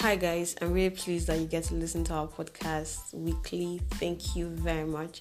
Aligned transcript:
Hi, 0.00 0.14
guys. 0.14 0.54
I'm 0.62 0.72
really 0.72 0.90
pleased 0.90 1.26
that 1.26 1.40
you 1.40 1.46
get 1.46 1.64
to 1.64 1.74
listen 1.74 2.04
to 2.04 2.12
our 2.14 2.28
podcast 2.28 3.12
weekly. 3.12 3.80
Thank 3.94 4.36
you 4.36 4.46
very 4.46 4.84
much. 4.84 5.18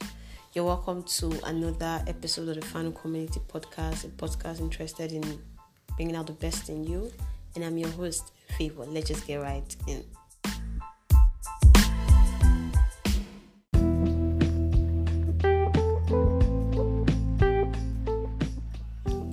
You're 0.53 0.65
welcome 0.65 1.01
to 1.01 1.31
another 1.45 2.03
episode 2.05 2.49
of 2.49 2.61
the 2.61 2.67
Fan 2.67 2.93
Community 2.93 3.41
Podcast, 3.51 4.05
a 4.05 4.09
podcast 4.09 4.59
interested 4.59 5.13
in 5.13 5.41
bringing 5.95 6.15
out 6.15 6.27
the 6.27 6.33
best 6.33 6.69
in 6.69 6.83
you. 6.83 7.11
And 7.55 7.65
I'm 7.65 7.75
your 7.79 7.89
host, 7.89 8.31
Favor. 8.55 8.85
Let's 8.85 9.07
just 9.07 9.25
get 9.25 9.37
right 9.37 9.75
in. 9.87 10.03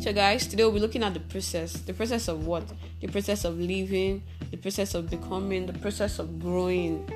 So, 0.00 0.12
guys, 0.12 0.46
today 0.46 0.64
we'll 0.64 0.72
be 0.72 0.80
looking 0.80 1.02
at 1.02 1.12
the 1.12 1.20
process. 1.20 1.72
The 1.74 1.92
process 1.92 2.28
of 2.28 2.46
what? 2.46 2.64
The 3.00 3.08
process 3.08 3.44
of 3.44 3.58
living, 3.58 4.22
the 4.54 4.60
process 4.62 4.94
of 4.94 5.10
becoming, 5.10 5.66
the 5.66 5.72
process 5.72 6.20
of 6.20 6.40
growing. 6.40 7.10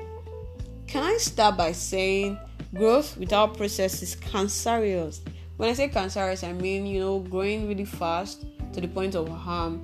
Can 0.87 1.03
I 1.03 1.15
start 1.17 1.55
by 1.55 1.71
saying 1.71 2.37
growth 2.73 3.15
without 3.15 3.55
process 3.55 4.01
is 4.01 4.15
cancerous? 4.15 5.21
When 5.55 5.69
I 5.69 5.73
say 5.73 5.87
cancerous, 5.87 6.43
I 6.43 6.51
mean, 6.51 6.85
you 6.85 6.99
know, 6.99 7.19
growing 7.19 7.65
really 7.67 7.85
fast 7.85 8.43
to 8.73 8.81
the 8.81 8.89
point 8.89 9.15
of 9.15 9.29
harm, 9.29 9.81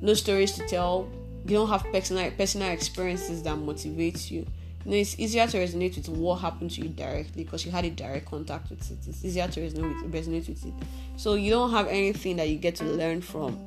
no 0.00 0.14
stories 0.14 0.52
to 0.52 0.68
tell, 0.68 1.08
you 1.46 1.56
don't 1.56 1.68
have 1.68 1.84
personal, 1.92 2.30
personal 2.30 2.70
experiences 2.70 3.42
that 3.42 3.56
motivate 3.56 4.30
you 4.30 4.46
you 4.84 4.90
know, 4.90 4.96
it's 4.98 5.18
easier 5.18 5.46
to 5.46 5.56
resonate 5.56 5.96
with 5.96 6.10
what 6.10 6.36
happened 6.36 6.70
to 6.72 6.82
you 6.82 6.88
directly 6.90 7.44
because 7.44 7.64
you 7.64 7.72
had 7.72 7.86
a 7.86 7.90
direct 7.90 8.26
contact 8.26 8.68
with 8.68 8.90
it. 8.90 8.98
It's 9.08 9.24
easier 9.24 9.48
to 9.48 9.60
resonate 9.60 10.02
with, 10.02 10.12
resonate 10.12 10.46
with 10.46 10.64
it. 10.66 10.74
So 11.16 11.34
you 11.34 11.50
don't 11.50 11.70
have 11.70 11.88
anything 11.88 12.36
that 12.36 12.50
you 12.50 12.56
get 12.58 12.76
to 12.76 12.84
learn 12.84 13.22
from, 13.22 13.58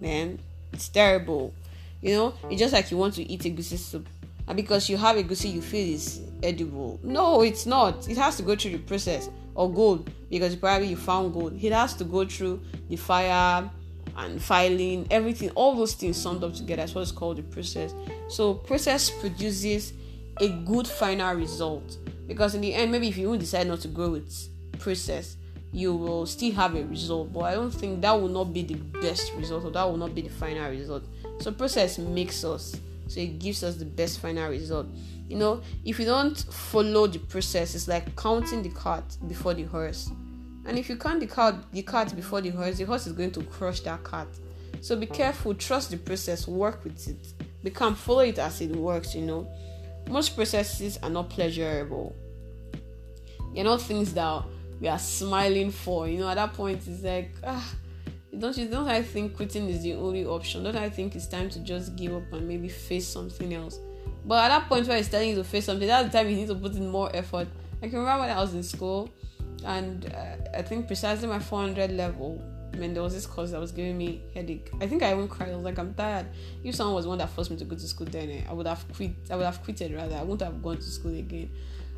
man. 0.00 0.38
It's 0.74 0.88
terrible. 0.88 1.54
You 2.02 2.14
know, 2.14 2.34
it's 2.50 2.60
just 2.60 2.72
like 2.72 2.90
you 2.90 2.96
want 2.96 3.14
to 3.14 3.22
eat 3.22 3.42
egusi 3.42 3.78
soup. 3.78 4.08
And 4.48 4.56
because 4.56 4.88
you 4.88 4.96
have 4.96 5.16
egusi 5.16 5.52
you 5.52 5.62
feel 5.62 5.94
it's 5.94 6.20
edible. 6.42 7.00
No, 7.02 7.42
it's 7.42 7.66
not. 7.66 8.08
It 8.08 8.16
has 8.16 8.36
to 8.36 8.42
go 8.42 8.54
through 8.54 8.72
the 8.72 8.78
process. 8.78 9.28
Or 9.54 9.72
gold, 9.72 10.10
because 10.28 10.54
probably 10.54 10.88
you 10.88 10.96
found 10.96 11.32
gold. 11.32 11.58
It 11.62 11.72
has 11.72 11.94
to 11.94 12.04
go 12.04 12.26
through 12.26 12.60
the 12.90 12.96
fire 12.96 13.70
and 14.18 14.42
filing, 14.42 15.06
everything, 15.10 15.48
all 15.50 15.74
those 15.74 15.94
things 15.94 16.18
summed 16.18 16.44
up 16.44 16.52
together. 16.52 16.82
That's 16.82 16.94
what 16.94 17.00
it's 17.02 17.10
called 17.10 17.38
the 17.38 17.42
process. 17.42 17.94
So 18.28 18.52
process 18.52 19.08
produces 19.08 19.94
a 20.40 20.48
good 20.48 20.86
final 20.86 21.34
result 21.34 21.96
because 22.26 22.54
in 22.54 22.60
the 22.60 22.74
end 22.74 22.92
maybe 22.92 23.08
if 23.08 23.16
you 23.16 23.36
decide 23.38 23.66
not 23.66 23.80
to 23.80 23.88
go 23.88 24.10
with 24.10 24.48
process 24.78 25.36
you 25.72 25.94
will 25.94 26.26
still 26.26 26.52
have 26.52 26.74
a 26.74 26.84
result 26.84 27.32
but 27.32 27.40
i 27.40 27.54
don't 27.54 27.70
think 27.70 28.00
that 28.00 28.12
will 28.12 28.28
not 28.28 28.52
be 28.52 28.62
the 28.62 28.74
best 29.00 29.32
result 29.34 29.64
or 29.64 29.70
that 29.70 29.84
will 29.84 29.96
not 29.96 30.14
be 30.14 30.22
the 30.22 30.28
final 30.28 30.68
result 30.70 31.04
so 31.40 31.52
process 31.52 31.98
makes 31.98 32.44
us. 32.44 32.76
So 33.08 33.20
it 33.20 33.38
gives 33.38 33.62
us 33.62 33.76
the 33.76 33.84
best 33.84 34.20
final 34.20 34.50
result. 34.50 34.86
You 35.28 35.36
know 35.36 35.62
if 35.84 35.98
you 35.98 36.06
don't 36.06 36.38
follow 36.38 37.06
the 37.06 37.18
process 37.18 37.74
it's 37.74 37.88
like 37.88 38.14
counting 38.16 38.62
the 38.62 38.70
cart 38.70 39.04
before 39.28 39.54
the 39.54 39.64
horse. 39.64 40.10
And 40.64 40.78
if 40.78 40.88
you 40.88 40.96
count 40.96 41.20
the 41.20 41.26
cart 41.26 41.56
the 41.72 41.82
cart 41.82 42.14
before 42.14 42.40
the 42.40 42.50
horse 42.50 42.78
the 42.78 42.84
horse 42.84 43.06
is 43.06 43.12
going 43.12 43.32
to 43.32 43.42
crush 43.42 43.80
that 43.80 44.02
cart. 44.02 44.28
So 44.80 44.96
be 44.96 45.06
careful 45.06 45.54
trust 45.54 45.90
the 45.90 45.96
process 45.96 46.46
work 46.46 46.84
with 46.84 47.08
it. 47.08 47.44
Become 47.62 47.94
follow 47.94 48.20
it 48.20 48.38
as 48.38 48.60
it 48.60 48.74
works 48.74 49.14
you 49.14 49.22
know. 49.22 49.48
Most 50.08 50.36
processes 50.36 50.98
are 51.02 51.10
not 51.10 51.30
pleasurable. 51.30 52.14
They're 53.54 53.64
not 53.64 53.80
things 53.80 54.12
that 54.14 54.44
we 54.80 54.88
are 54.88 54.98
smiling 54.98 55.70
for. 55.70 56.08
You 56.08 56.18
know, 56.18 56.28
at 56.28 56.34
that 56.34 56.52
point, 56.52 56.86
it's 56.86 57.02
like, 57.02 57.30
ah, 57.44 57.74
don't 58.38 58.56
you 58.56 58.68
don't 58.68 58.88
I 58.88 59.02
think 59.02 59.36
quitting 59.36 59.68
is 59.68 59.82
the 59.82 59.94
only 59.94 60.24
option? 60.24 60.64
Don't 60.64 60.76
I 60.76 60.90
think 60.90 61.14
it's 61.14 61.26
time 61.26 61.50
to 61.50 61.60
just 61.60 61.96
give 61.96 62.14
up 62.14 62.32
and 62.32 62.46
maybe 62.46 62.68
face 62.68 63.08
something 63.08 63.54
else? 63.54 63.78
But 64.24 64.44
at 64.44 64.48
that 64.48 64.68
point 64.68 64.88
where 64.88 64.96
it's 64.96 65.08
telling 65.08 65.30
you 65.30 65.36
to 65.36 65.44
face 65.44 65.66
something, 65.66 65.86
that's 65.86 66.10
the 66.10 66.18
time 66.18 66.28
you 66.28 66.36
need 66.36 66.48
to 66.48 66.54
put 66.54 66.74
in 66.74 66.88
more 66.88 67.14
effort. 67.14 67.48
I 67.82 67.88
can 67.88 67.98
remember 67.98 68.22
when 68.22 68.30
I 68.36 68.40
was 68.40 68.54
in 68.54 68.62
school, 68.62 69.10
and 69.64 70.12
uh, 70.12 70.58
I 70.58 70.62
think 70.62 70.86
precisely 70.86 71.28
my 71.28 71.38
400 71.38 71.92
level, 71.92 72.42
when 72.76 72.92
there 72.92 73.02
was 73.02 73.14
this 73.14 73.26
course 73.26 73.52
that 73.52 73.60
was 73.60 73.72
giving 73.72 73.96
me 73.96 74.22
headache. 74.34 74.70
I 74.80 74.86
think 74.86 75.02
I 75.02 75.12
even 75.12 75.28
cried. 75.28 75.50
I 75.50 75.56
was 75.56 75.64
like, 75.64 75.78
I'm 75.78 75.94
tired. 75.94 76.26
If 76.64 76.74
someone 76.74 76.94
was 76.94 77.06
one 77.06 77.18
that 77.18 77.30
forced 77.30 77.50
me 77.50 77.56
to 77.58 77.64
go 77.64 77.76
to 77.76 77.88
school, 77.88 78.06
then 78.10 78.30
eh, 78.30 78.42
I 78.48 78.52
would 78.52 78.66
have 78.66 78.84
quit. 78.92 79.12
I 79.30 79.36
would 79.36 79.44
have 79.44 79.62
quitted 79.62 79.94
rather. 79.94 80.16
I 80.16 80.22
wouldn't 80.22 80.42
have 80.42 80.62
gone 80.62 80.76
to 80.76 80.82
school 80.82 81.14
again. 81.14 81.50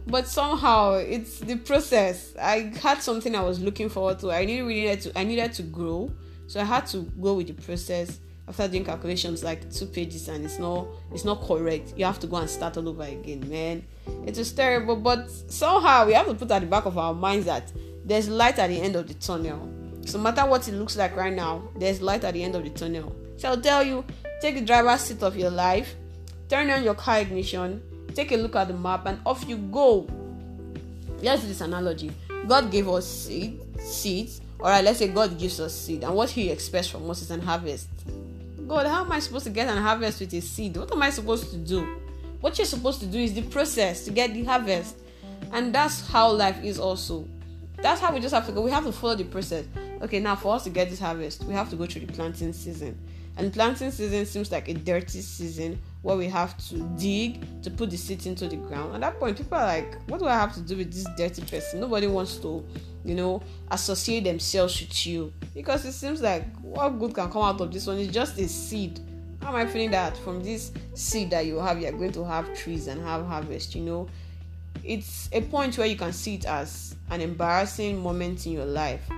But 0.06 0.26
somehow 0.26 0.94
it's 0.94 1.38
the 1.40 1.56
process. 1.56 2.34
I 2.40 2.72
had 2.80 3.02
something 3.02 3.34
I 3.34 3.42
was 3.42 3.60
looking 3.60 3.88
forward 3.88 4.18
to. 4.20 4.30
I 4.30 4.40
really 4.40 4.62
needed 4.62 5.00
to. 5.02 5.18
I 5.18 5.24
needed 5.24 5.52
to 5.54 5.62
grow, 5.62 6.10
so 6.48 6.60
I 6.60 6.64
had 6.64 6.86
to 6.88 7.02
go 7.20 7.34
with 7.34 7.46
the 7.46 7.54
process. 7.54 8.18
After 8.48 8.66
doing 8.66 8.82
calculations 8.82 9.44
like 9.44 9.70
two 9.70 9.84
pages 9.84 10.26
and 10.28 10.42
it's 10.42 10.58
not 10.58 10.86
it's 11.12 11.24
not 11.24 11.46
correct, 11.46 11.92
you 11.98 12.06
have 12.06 12.18
to 12.20 12.26
go 12.26 12.38
and 12.38 12.48
start 12.48 12.78
all 12.78 12.88
over 12.88 13.02
again, 13.02 13.46
man. 13.46 13.84
It 14.26 14.38
was 14.38 14.50
terrible, 14.52 14.96
but 14.96 15.30
somehow 15.30 16.06
we 16.06 16.14
have 16.14 16.26
to 16.26 16.34
put 16.34 16.50
at 16.50 16.60
the 16.60 16.66
back 16.66 16.86
of 16.86 16.96
our 16.96 17.12
minds 17.12 17.44
that 17.44 17.70
there's 18.06 18.26
light 18.28 18.58
at 18.58 18.68
the 18.68 18.80
end 18.80 18.96
of 18.96 19.06
the 19.06 19.12
tunnel 19.12 19.70
so 20.08 20.16
no 20.16 20.24
matter 20.24 20.46
what 20.46 20.66
it 20.66 20.72
looks 20.72 20.96
like 20.96 21.14
right 21.14 21.34
now, 21.34 21.68
there's 21.76 22.00
light 22.00 22.24
at 22.24 22.32
the 22.32 22.42
end 22.42 22.54
of 22.54 22.64
the 22.64 22.70
tunnel. 22.70 23.14
So 23.36 23.50
I'll 23.50 23.60
tell 23.60 23.82
you, 23.82 24.06
take 24.40 24.54
the 24.54 24.62
driver's 24.62 25.02
seat 25.02 25.22
of 25.22 25.36
your 25.36 25.50
life, 25.50 25.94
turn 26.48 26.70
on 26.70 26.82
your 26.82 26.94
car 26.94 27.18
ignition, 27.18 27.82
take 28.14 28.32
a 28.32 28.36
look 28.36 28.56
at 28.56 28.68
the 28.68 28.74
map, 28.74 29.04
and 29.04 29.20
off 29.26 29.46
you 29.46 29.58
go. 29.58 30.08
Let's 31.20 31.42
do 31.42 31.48
this 31.48 31.60
analogy. 31.60 32.10
God 32.46 32.70
gave 32.70 32.88
us 32.88 33.06
seed, 33.06 33.60
seeds. 33.78 34.40
Alright, 34.60 34.84
let's 34.84 34.98
say 34.98 35.08
God 35.08 35.38
gives 35.38 35.60
us 35.60 35.74
seed, 35.74 36.04
and 36.04 36.14
what 36.14 36.30
He 36.30 36.50
expects 36.50 36.88
from 36.88 37.08
us 37.10 37.22
is 37.22 37.30
an 37.30 37.40
harvest. 37.40 37.88
God, 38.66 38.86
how 38.86 39.04
am 39.04 39.12
I 39.12 39.20
supposed 39.20 39.44
to 39.44 39.50
get 39.50 39.68
an 39.68 39.78
harvest 39.78 40.20
with 40.20 40.32
a 40.34 40.40
seed? 40.40 40.76
What 40.76 40.92
am 40.92 41.02
I 41.02 41.10
supposed 41.10 41.50
to 41.50 41.56
do? 41.56 41.86
What 42.40 42.58
you're 42.58 42.66
supposed 42.66 43.00
to 43.00 43.06
do 43.06 43.18
is 43.18 43.34
the 43.34 43.42
process 43.42 44.04
to 44.04 44.10
get 44.10 44.34
the 44.34 44.44
harvest. 44.44 44.96
And 45.52 45.74
that's 45.74 46.06
how 46.08 46.32
life 46.32 46.62
is 46.62 46.78
also. 46.78 47.26
That's 47.80 48.00
how 48.00 48.12
we 48.12 48.20
just 48.20 48.34
have 48.34 48.46
to 48.46 48.52
go. 48.52 48.60
We 48.60 48.70
have 48.70 48.84
to 48.84 48.92
follow 48.92 49.14
the 49.14 49.24
process 49.24 49.64
okay, 50.02 50.20
now 50.20 50.36
for 50.36 50.54
us 50.54 50.64
to 50.64 50.70
get 50.70 50.90
this 50.90 51.00
harvest, 51.00 51.44
we 51.44 51.54
have 51.54 51.70
to 51.70 51.76
go 51.76 51.86
through 51.86 52.06
the 52.06 52.12
planting 52.12 52.52
season. 52.52 52.98
And 53.36 53.52
planting 53.52 53.90
season 53.92 54.26
seems 54.26 54.50
like 54.50 54.68
a 54.68 54.74
dirty 54.74 55.20
season 55.20 55.78
where 56.02 56.16
we 56.16 56.26
have 56.26 56.58
to 56.68 56.78
dig 56.98 57.62
to 57.62 57.70
put 57.70 57.90
the 57.90 57.96
seed 57.96 58.26
into 58.26 58.48
the 58.48 58.56
ground. 58.56 58.94
At 58.96 59.00
that 59.02 59.20
point, 59.20 59.36
people 59.36 59.56
are 59.56 59.66
like, 59.66 59.96
what 60.08 60.18
do 60.18 60.26
I 60.26 60.34
have 60.34 60.54
to 60.54 60.60
do 60.60 60.76
with 60.76 60.92
this 60.92 61.06
dirty 61.16 61.42
person? 61.42 61.80
Nobody 61.80 62.08
wants 62.08 62.36
to, 62.38 62.64
you 63.04 63.14
know, 63.14 63.42
associate 63.70 64.24
themselves 64.24 64.80
with 64.80 65.06
you 65.06 65.32
because 65.54 65.84
it 65.84 65.92
seems 65.92 66.20
like 66.20 66.44
what 66.60 66.98
good 66.98 67.14
can 67.14 67.30
come 67.30 67.42
out 67.42 67.60
of 67.60 67.72
this 67.72 67.86
one 67.86 67.98
is 67.98 68.08
just 68.08 68.38
a 68.38 68.48
seed. 68.48 69.00
How 69.42 69.50
am 69.50 69.56
I 69.56 69.66
feeling 69.66 69.90
that 69.92 70.16
from 70.18 70.42
this 70.42 70.72
seed 70.94 71.30
that 71.30 71.46
you 71.46 71.58
have, 71.58 71.80
you're 71.80 71.92
going 71.92 72.12
to 72.12 72.24
have 72.24 72.52
trees 72.56 72.86
and 72.88 73.00
have 73.02 73.24
harvest, 73.26 73.74
you 73.74 73.82
know? 73.82 74.08
It's 74.84 75.28
a 75.32 75.40
point 75.42 75.78
where 75.78 75.86
you 75.86 75.96
can 75.96 76.12
see 76.12 76.36
it 76.36 76.46
as 76.46 76.96
an 77.10 77.20
embarrassing 77.20 77.98
moment 78.02 78.46
in 78.46 78.52
your 78.52 78.66
life 78.66 79.08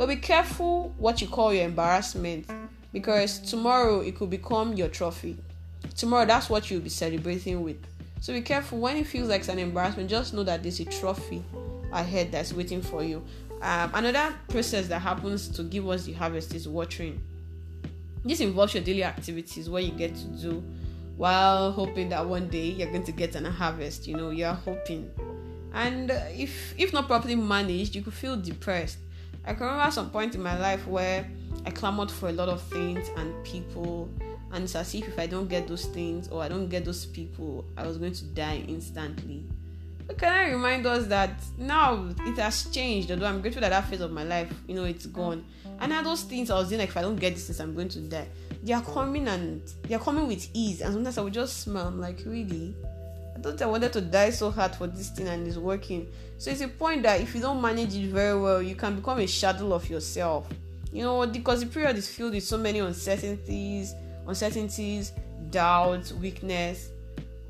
but 0.00 0.08
be 0.08 0.16
careful 0.16 0.94
what 0.96 1.20
you 1.20 1.28
call 1.28 1.52
your 1.52 1.66
embarrassment 1.66 2.46
because 2.90 3.38
tomorrow 3.38 4.00
it 4.00 4.16
could 4.16 4.30
become 4.30 4.72
your 4.72 4.88
trophy. 4.88 5.36
Tomorrow, 5.94 6.24
that's 6.24 6.48
what 6.48 6.70
you'll 6.70 6.80
be 6.80 6.88
celebrating 6.88 7.62
with. 7.62 7.76
So 8.22 8.32
be 8.32 8.40
careful 8.40 8.78
when 8.78 8.96
it 8.96 9.06
feels 9.06 9.28
like 9.28 9.40
it's 9.40 9.50
an 9.50 9.58
embarrassment, 9.58 10.08
just 10.08 10.32
know 10.32 10.42
that 10.44 10.62
there's 10.62 10.80
a 10.80 10.86
trophy 10.86 11.44
ahead 11.92 12.32
that's 12.32 12.52
waiting 12.52 12.82
for 12.82 13.02
you. 13.02 13.24
Um, 13.62 13.90
another 13.94 14.34
process 14.48 14.88
that 14.88 15.00
happens 15.00 15.48
to 15.48 15.62
give 15.62 15.88
us 15.88 16.04
the 16.04 16.12
harvest 16.12 16.54
is 16.54 16.66
watering. 16.66 17.20
This 18.24 18.40
involves 18.40 18.74
your 18.74 18.82
daily 18.82 19.04
activities, 19.04 19.68
what 19.68 19.84
you 19.84 19.92
get 19.92 20.14
to 20.14 20.26
do 20.26 20.64
while 21.16 21.70
hoping 21.72 22.08
that 22.08 22.26
one 22.26 22.48
day 22.48 22.70
you're 22.70 22.90
going 22.90 23.04
to 23.04 23.12
get 23.12 23.34
an 23.34 23.44
harvest. 23.44 24.06
You 24.06 24.16
know, 24.16 24.30
you're 24.30 24.52
hoping. 24.52 25.10
And 25.74 26.10
if 26.10 26.74
if 26.78 26.92
not 26.92 27.06
properly 27.06 27.36
managed, 27.36 27.94
you 27.94 28.02
could 28.02 28.14
feel 28.14 28.36
depressed 28.36 28.98
I 29.44 29.54
can 29.54 29.66
remember 29.66 29.90
some 29.90 30.10
point 30.10 30.34
in 30.34 30.42
my 30.42 30.58
life 30.58 30.86
where 30.86 31.28
I 31.64 31.70
clamored 31.70 32.10
for 32.10 32.28
a 32.28 32.32
lot 32.32 32.48
of 32.48 32.62
things 32.62 33.08
and 33.16 33.32
people, 33.44 34.10
and 34.52 34.64
it's 34.64 34.74
as 34.74 34.94
if 34.94 35.08
if 35.08 35.18
I 35.18 35.26
don't 35.26 35.48
get 35.48 35.66
those 35.66 35.86
things 35.86 36.28
or 36.28 36.42
I 36.42 36.48
don't 36.48 36.68
get 36.68 36.84
those 36.84 37.06
people, 37.06 37.64
I 37.76 37.86
was 37.86 37.96
going 37.96 38.12
to 38.12 38.24
die 38.26 38.64
instantly. 38.68 39.44
Can 40.18 40.32
I 40.32 40.50
remind 40.50 40.86
us 40.86 41.06
that 41.06 41.42
now 41.56 42.08
it 42.20 42.36
has 42.38 42.64
changed, 42.70 43.10
although 43.10 43.26
I'm 43.26 43.40
grateful 43.40 43.60
that 43.62 43.70
that 43.70 43.84
phase 43.88 44.00
of 44.00 44.10
my 44.10 44.24
life, 44.24 44.52
you 44.66 44.74
know, 44.74 44.84
it's 44.84 45.06
gone. 45.06 45.44
And 45.78 45.90
now 45.90 46.02
those 46.02 46.22
things 46.22 46.50
I 46.50 46.56
was 46.56 46.68
doing, 46.68 46.80
like 46.80 46.90
if 46.90 46.96
I 46.96 47.02
don't 47.02 47.16
get 47.16 47.34
this 47.34 47.60
I'm 47.60 47.74
going 47.74 47.88
to 47.90 48.00
die. 48.00 48.28
They 48.62 48.72
are 48.72 48.82
coming 48.82 49.28
and 49.28 49.62
they 49.84 49.94
are 49.94 50.00
coming 50.00 50.26
with 50.26 50.48
ease, 50.52 50.80
and 50.82 50.92
sometimes 50.92 51.16
I 51.16 51.22
would 51.22 51.32
just 51.32 51.60
smile. 51.60 51.86
I'm 51.86 52.00
like, 52.00 52.20
really? 52.26 52.74
I 53.36 53.40
thought 53.40 53.62
I 53.62 53.66
wanted 53.66 53.92
to 53.94 54.00
die 54.00 54.30
so 54.30 54.50
hard 54.50 54.74
for 54.74 54.86
this 54.86 55.10
thing 55.10 55.28
and 55.28 55.46
it's 55.46 55.56
working. 55.56 56.08
So 56.36 56.50
it's 56.50 56.60
a 56.60 56.68
point 56.68 57.04
that 57.04 57.20
if 57.20 57.34
you 57.34 57.40
don't 57.40 57.60
manage 57.60 57.94
it 57.94 58.08
very 58.08 58.38
well, 58.38 58.60
you 58.60 58.74
can 58.74 58.96
become 58.96 59.18
a 59.18 59.26
shadow 59.26 59.72
of 59.72 59.88
yourself. 59.88 60.48
You 60.92 61.04
know, 61.04 61.26
because 61.26 61.60
the 61.60 61.66
period 61.66 61.96
is 61.96 62.08
filled 62.08 62.34
with 62.34 62.44
so 62.44 62.58
many 62.58 62.80
uncertainties, 62.80 63.94
uncertainties, 64.26 65.12
doubts, 65.50 66.12
weakness. 66.12 66.90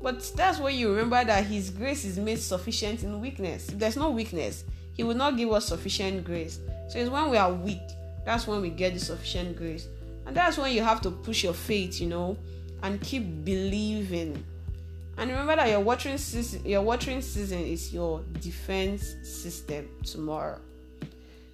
But 0.01 0.31
that's 0.35 0.59
where 0.59 0.71
you 0.71 0.89
remember 0.89 1.23
that 1.23 1.45
His 1.45 1.69
grace 1.69 2.05
is 2.05 2.17
made 2.17 2.39
sufficient 2.39 3.03
in 3.03 3.21
weakness. 3.21 3.69
If 3.69 3.79
there's 3.79 3.97
no 3.97 4.09
weakness, 4.09 4.63
He 4.93 5.03
will 5.03 5.15
not 5.15 5.37
give 5.37 5.51
us 5.51 5.67
sufficient 5.67 6.25
grace. 6.25 6.59
So 6.89 6.99
it's 6.99 7.09
when 7.09 7.29
we 7.29 7.37
are 7.37 7.53
weak, 7.53 7.81
that's 8.25 8.47
when 8.47 8.61
we 8.61 8.69
get 8.69 8.93
the 8.93 8.99
sufficient 8.99 9.57
grace. 9.57 9.87
And 10.25 10.35
that's 10.35 10.57
when 10.57 10.73
you 10.73 10.81
have 10.81 11.01
to 11.01 11.11
push 11.11 11.43
your 11.43 11.53
faith, 11.53 11.99
you 12.01 12.07
know, 12.07 12.37
and 12.83 12.99
keep 13.01 13.45
believing 13.45 14.43
And 15.17 15.29
remember 15.29 15.55
that 15.57 15.69
your 15.69 15.81
watering 15.81 16.17
season, 16.17 16.65
your 16.65 16.81
watering 16.81 17.21
season 17.21 17.59
is 17.59 17.93
your 17.93 18.23
defense 18.39 19.15
system 19.23 19.87
tomorrow. 20.03 20.59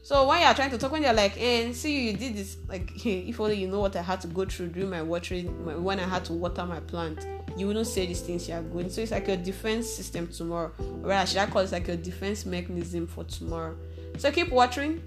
So 0.04 0.26
when 0.26 0.42
you're 0.42 0.54
trying 0.54 0.70
to 0.72 0.78
talk, 0.78 0.92
when 0.92 1.04
you're 1.04 1.12
like, 1.12 1.36
"And 1.38 1.72
eh, 1.72 1.74
see 1.74 1.96
you, 1.96 2.12
you 2.12 2.18
did 2.18 2.38
this," 2.38 2.56
like, 2.70 2.90
if 3.06 3.40
only 3.42 3.58
you 3.58 3.68
know 3.68 3.82
what 3.82 3.96
I 3.96 4.02
had 4.02 4.22
to 4.22 4.28
go 4.28 4.46
through 4.46 4.68
during 4.68 4.90
my 4.90 5.02
watering, 5.02 5.84
when 5.84 6.00
I 6.00 6.04
had 6.08 6.24
to 6.26 6.34
water 6.34 6.66
my 6.66 6.80
plant, 6.80 7.28
you 7.58 7.68
wouldn't 7.68 7.88
say 7.88 8.06
these 8.06 8.22
things 8.22 8.48
you 8.48 8.56
are 8.56 8.62
going. 8.62 8.90
So 8.90 9.02
it's 9.02 9.12
like 9.12 9.28
a 9.28 9.38
defense 9.38 9.90
system 9.90 10.28
tomorrow, 10.28 10.72
or 10.80 11.10
rather, 11.10 11.28
should 11.28 11.38
I 11.38 11.46
call 11.48 11.62
it 11.62 11.72
like 11.72 11.88
a 11.88 11.98
defense 11.98 12.46
mechanism 12.46 13.08
for 13.08 13.24
tomorrow? 13.24 13.76
So 14.18 14.32
keep 14.32 14.50
watering, 14.50 15.02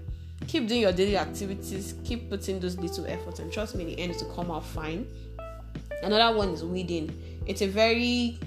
keep 0.47 0.67
doing 0.67 0.81
your 0.81 0.91
daily 0.91 1.17
activities, 1.17 1.95
keep 2.03 2.29
putting 2.29 2.59
those 2.59 2.77
little 2.77 3.05
efforts, 3.05 3.39
and 3.39 3.51
trust 3.51 3.75
me, 3.75 3.85
the 3.85 3.99
end 3.99 4.11
is 4.11 4.17
to 4.17 4.25
come 4.33 4.51
out 4.51 4.65
fine. 4.65 5.07
Another 6.03 6.35
one 6.35 6.49
is 6.49 6.63
weeding. 6.63 7.41
It's 7.45 7.61
a 7.61 7.67
very, 7.67 8.39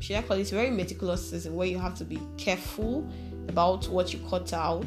should 0.00 0.16
I 0.16 0.22
call 0.22 0.36
it, 0.36 0.48
very 0.48 0.70
meticulous 0.70 1.30
season 1.30 1.54
where 1.54 1.66
you 1.66 1.78
have 1.78 1.94
to 1.96 2.04
be 2.04 2.20
careful 2.36 3.08
about 3.48 3.88
what 3.88 4.12
you 4.12 4.20
cut 4.28 4.52
out 4.52 4.84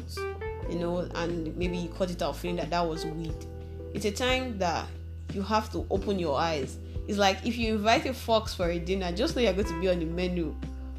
you 0.72 0.78
know, 0.78 0.98
and 1.14 1.54
maybe 1.56 1.76
you 1.76 1.88
cut 1.90 2.10
it 2.10 2.22
out 2.22 2.36
feeling 2.36 2.56
that 2.56 2.70
that 2.70 2.86
was 2.86 3.04
weed. 3.04 3.34
It's 3.94 4.04
a 4.04 4.10
time 4.10 4.58
that 4.58 4.86
you 5.32 5.42
have 5.42 5.70
to 5.72 5.86
open 5.90 6.18
your 6.18 6.38
eyes. 6.38 6.78
It's 7.08 7.18
like 7.18 7.44
if 7.44 7.56
you 7.56 7.74
invite 7.74 8.06
a 8.06 8.14
fox 8.14 8.54
for 8.54 8.70
a 8.70 8.78
dinner, 8.78 9.12
just 9.12 9.34
know 9.34 9.42
you're 9.42 9.52
going 9.52 9.66
to 9.66 9.80
be 9.80 9.88
on 9.88 9.98
the 9.98 10.04
menu 10.04 10.54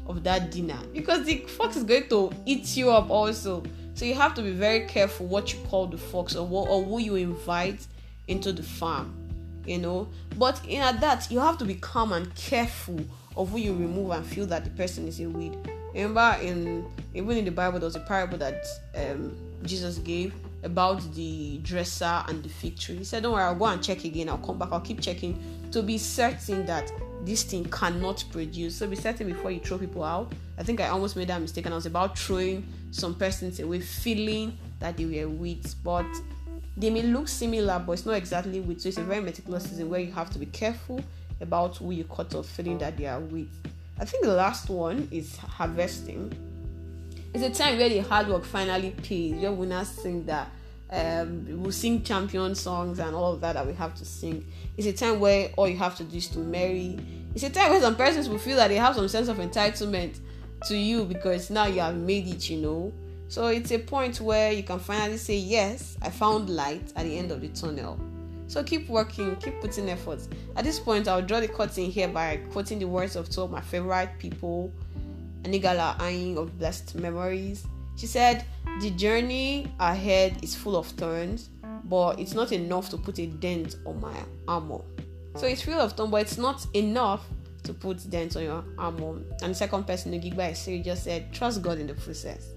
of 0.06 0.22
that 0.24 0.50
dinner 0.50 0.78
because 0.92 1.24
the 1.24 1.38
fox 1.38 1.76
is 1.76 1.84
going 1.84 2.08
to 2.08 2.30
eat 2.44 2.76
you 2.76 2.90
up 2.90 3.10
also. 3.10 3.62
So 3.94 4.04
you 4.04 4.14
have 4.14 4.34
to 4.34 4.42
be 4.42 4.50
very 4.50 4.86
careful 4.86 5.26
what 5.26 5.52
you 5.52 5.60
call 5.70 5.86
the 5.86 5.96
fox 5.96 6.34
or, 6.34 6.46
what, 6.46 6.68
or 6.68 6.82
who 6.82 6.98
you 6.98 7.14
invite 7.14 7.86
into 8.26 8.52
the 8.52 8.62
farm, 8.62 9.14
you 9.64 9.78
know. 9.78 10.08
But 10.36 10.60
in 10.66 10.80
that, 11.00 11.30
you 11.30 11.38
have 11.38 11.58
to 11.58 11.64
be 11.64 11.76
calm 11.76 12.12
and 12.12 12.34
careful 12.34 13.00
of 13.36 13.50
who 13.50 13.58
you 13.58 13.72
remove 13.72 14.10
and 14.10 14.26
feel 14.26 14.46
that 14.46 14.64
the 14.64 14.70
person 14.70 15.06
is 15.06 15.20
a 15.20 15.28
weed. 15.28 15.56
Remember, 15.94 16.36
in 16.42 16.84
even 17.14 17.36
in 17.36 17.44
the 17.44 17.52
Bible, 17.52 17.78
there 17.78 17.86
was 17.86 17.96
a 17.96 18.00
parable 18.00 18.36
that 18.38 18.64
um, 18.96 19.36
Jesus 19.62 19.98
gave 19.98 20.34
about 20.64 21.14
the 21.14 21.58
dresser 21.62 22.24
and 22.28 22.42
the 22.42 22.48
fig 22.48 22.78
tree. 22.78 22.96
He 22.96 23.04
said, 23.04 23.22
Don't 23.22 23.34
worry, 23.34 23.44
I'll 23.44 23.54
go 23.54 23.66
and 23.66 23.82
check 23.82 24.04
again. 24.04 24.28
I'll 24.28 24.38
come 24.38 24.58
back. 24.58 24.70
I'll 24.72 24.80
keep 24.80 25.00
checking 25.00 25.38
to 25.70 25.82
be 25.82 25.98
certain 25.98 26.64
that 26.66 26.90
this 27.24 27.42
thing 27.42 27.64
cannot 27.66 28.24
produce. 28.32 28.76
So 28.76 28.86
be 28.86 28.96
certain 28.96 29.26
before 29.26 29.50
you 29.50 29.60
throw 29.60 29.78
people 29.78 30.02
out. 30.02 30.32
I 30.58 30.62
think 30.62 30.80
I 30.80 30.88
almost 30.88 31.16
made 31.16 31.28
that 31.28 31.40
mistake 31.40 31.66
and 31.66 31.74
I 31.74 31.76
was 31.76 31.86
about 31.86 32.18
throwing 32.18 32.66
some 32.90 33.14
persons 33.14 33.60
away, 33.60 33.80
feeling 33.80 34.58
that 34.80 34.96
they 34.96 35.04
were 35.04 35.28
weeds. 35.28 35.74
But 35.74 36.06
they 36.76 36.90
may 36.90 37.02
look 37.02 37.28
similar, 37.28 37.78
but 37.78 37.92
it's 37.92 38.06
not 38.06 38.14
exactly 38.14 38.60
weeds. 38.60 38.82
So 38.82 38.88
it's 38.88 38.98
a 38.98 39.04
very 39.04 39.20
meticulous 39.20 39.64
season 39.64 39.88
where 39.90 40.00
you 40.00 40.12
have 40.12 40.30
to 40.30 40.38
be 40.38 40.46
careful 40.46 41.00
about 41.40 41.76
who 41.76 41.90
you 41.90 42.04
cut 42.04 42.34
off, 42.34 42.46
feeling 42.46 42.78
that 42.78 42.96
they 42.96 43.06
are 43.06 43.20
weeds. 43.20 43.56
I 43.98 44.04
think 44.04 44.24
the 44.24 44.32
last 44.34 44.68
one 44.68 45.08
is 45.10 45.36
harvesting 45.36 46.32
it's 47.34 47.42
a 47.42 47.50
time 47.50 47.76
where 47.78 47.88
the 47.88 47.98
hard 47.98 48.28
work 48.28 48.44
finally 48.44 48.92
pays. 48.92 49.34
Where 49.34 49.66
not 49.66 49.86
sing 49.86 50.24
that 50.26 50.50
um, 50.90 51.46
we'll 51.62 51.72
sing 51.72 52.02
champion 52.02 52.54
songs 52.54 53.00
and 53.00 53.14
all 53.14 53.32
of 53.32 53.40
that 53.40 53.54
that 53.54 53.66
we 53.66 53.72
have 53.74 53.94
to 53.96 54.04
sing. 54.04 54.46
It's 54.76 54.86
a 54.86 54.92
time 54.92 55.18
where 55.18 55.50
all 55.56 55.68
you 55.68 55.76
have 55.76 55.96
to 55.96 56.04
do 56.04 56.16
is 56.16 56.28
to 56.28 56.38
marry. 56.38 56.98
It's 57.34 57.42
a 57.42 57.50
time 57.50 57.70
where 57.70 57.80
some 57.80 57.96
persons 57.96 58.28
will 58.28 58.38
feel 58.38 58.56
that 58.56 58.68
they 58.68 58.76
have 58.76 58.94
some 58.94 59.08
sense 59.08 59.28
of 59.28 59.38
entitlement 59.38 60.18
to 60.68 60.76
you 60.76 61.04
because 61.04 61.50
now 61.50 61.66
you 61.66 61.80
have 61.80 61.96
made 61.96 62.28
it, 62.28 62.48
you 62.48 62.58
know. 62.58 62.92
So 63.26 63.48
it's 63.48 63.72
a 63.72 63.78
point 63.78 64.20
where 64.20 64.52
you 64.52 64.62
can 64.62 64.78
finally 64.78 65.16
say, 65.16 65.36
Yes, 65.36 65.96
I 66.00 66.10
found 66.10 66.48
light 66.48 66.92
at 66.94 67.04
the 67.04 67.18
end 67.18 67.32
of 67.32 67.40
the 67.40 67.48
tunnel. 67.48 67.98
So 68.46 68.62
keep 68.62 68.88
working, 68.88 69.34
keep 69.36 69.60
putting 69.60 69.88
efforts. 69.88 70.28
At 70.54 70.64
this 70.64 70.78
point, 70.78 71.08
I'll 71.08 71.22
draw 71.22 71.40
the 71.40 71.48
curtain 71.48 71.90
here 71.90 72.06
by 72.08 72.36
quoting 72.52 72.78
the 72.78 72.84
words 72.84 73.16
of 73.16 73.28
two 73.28 73.42
of 73.42 73.50
my 73.50 73.60
favorite 73.60 74.10
people 74.18 74.72
Anigala 75.44 75.96
Ayin 75.98 76.36
of 76.36 76.58
Blessed 76.58 76.96
Memories. 76.96 77.66
She 77.96 78.06
said, 78.06 78.44
The 78.80 78.90
journey 78.90 79.72
ahead 79.78 80.42
is 80.42 80.54
full 80.54 80.76
of 80.76 80.86
thorns, 80.88 81.50
but 81.84 82.18
it's 82.18 82.34
not 82.34 82.52
enough 82.52 82.90
to 82.90 82.96
put 82.96 83.18
a 83.18 83.26
dent 83.26 83.76
on 83.86 84.00
my 84.00 84.16
armor. 84.48 84.80
So 85.36 85.46
it's 85.46 85.62
full 85.62 85.74
of 85.74 85.92
thorns, 85.92 86.10
but 86.10 86.22
it's 86.22 86.38
not 86.38 86.66
enough 86.74 87.26
to 87.64 87.72
put 87.72 88.08
dent 88.10 88.36
on 88.36 88.42
your 88.42 88.64
armor. 88.78 89.20
And 89.42 89.50
the 89.50 89.54
second 89.54 89.86
person, 89.86 90.12
Nugigba 90.12 90.56
Siri, 90.56 90.80
just 90.80 91.04
said, 91.04 91.32
Trust 91.32 91.62
God 91.62 91.78
in 91.78 91.86
the 91.86 91.94
process. 91.94 92.48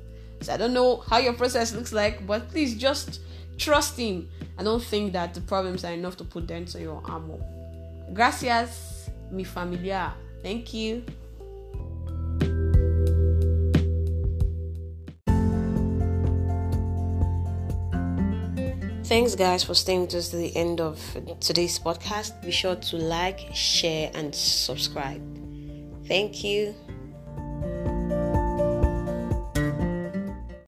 So 0.41 0.53
I 0.53 0.57
don't 0.57 0.73
know 0.73 0.97
how 0.97 1.17
your 1.17 1.33
process 1.33 1.73
looks 1.73 1.93
like, 1.93 2.25
but 2.25 2.49
please 2.49 2.75
just 2.75 3.21
trust 3.57 3.97
Him. 3.97 4.29
I 4.57 4.63
don't 4.63 4.83
think 4.83 5.13
that 5.13 5.33
the 5.33 5.41
problems 5.41 5.83
are 5.83 5.93
enough 5.93 6.17
to 6.17 6.23
put 6.23 6.47
dents 6.47 6.75
on 6.75 6.81
your 6.81 7.01
armor. 7.05 7.39
Gracias, 8.13 9.09
mi 9.31 9.43
familia. 9.43 10.13
Thank 10.41 10.73
you. 10.73 11.03
Thanks, 19.07 19.35
guys, 19.35 19.63
for 19.63 19.73
staying 19.73 20.01
with 20.01 20.15
us 20.15 20.27
to 20.31 20.35
the 20.35 20.53
end 20.53 20.81
of 20.81 20.99
today's 21.39 21.79
podcast. 21.79 22.41
Be 22.41 22.51
sure 22.51 22.75
to 22.75 22.97
like, 22.97 23.39
share, 23.53 24.11
and 24.13 24.35
subscribe. 24.35 25.21
Thank 26.09 26.43
you. 26.43 26.75